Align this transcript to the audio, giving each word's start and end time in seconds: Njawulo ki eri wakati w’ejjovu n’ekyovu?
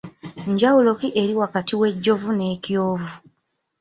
Njawulo 0.51 0.91
ki 0.99 1.07
eri 1.21 1.33
wakati 1.41 1.73
w’ejjovu 1.79 2.29
n’ekyovu? 2.37 3.13